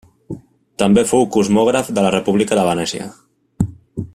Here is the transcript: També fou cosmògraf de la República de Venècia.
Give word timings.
També 0.83 1.03
fou 1.11 1.27
cosmògraf 1.35 1.91
de 1.99 2.07
la 2.07 2.13
República 2.17 2.59
de 2.61 2.65
Venècia. 2.71 3.11